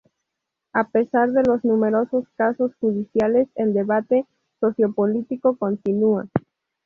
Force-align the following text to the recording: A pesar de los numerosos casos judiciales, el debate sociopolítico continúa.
A 0.73 0.85
pesar 0.87 1.29
de 1.31 1.43
los 1.43 1.63
numerosos 1.63 2.25
casos 2.35 2.71
judiciales, 2.79 3.49
el 3.53 3.75
debate 3.75 4.25
sociopolítico 4.59 5.57
continúa. 5.57 6.25